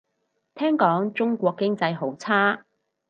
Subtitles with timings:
[0.55, 2.65] 聽講中國經濟好差